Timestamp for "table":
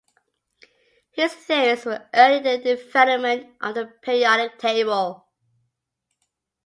4.57-5.27